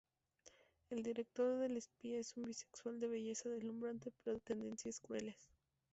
El 0.89 1.03
director 1.03 1.59
del 1.59 1.77
espía 1.77 2.17
es 2.17 2.35
un 2.35 2.45
bisexual 2.45 2.99
de 2.99 3.07
belleza 3.07 3.49
deslumbrante, 3.49 4.11
pero 4.23 4.33
de 4.33 4.39
tendencias 4.41 4.99
crueles. 4.99 5.37